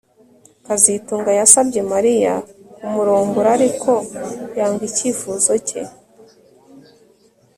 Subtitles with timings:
[0.65, 2.33] kazitunga yasabye Mariya
[2.75, 3.91] kumurongora ariko
[4.57, 5.81] yanga icyifuzo cye